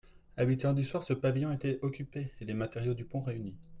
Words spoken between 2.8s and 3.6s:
du pont réunis.